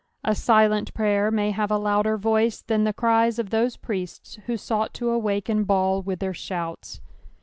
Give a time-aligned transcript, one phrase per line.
[0.23, 4.57] A silent prayer may have a louder voice than the cries of those priests who
[4.57, 7.01] sought to awakeo Baal with their shouts.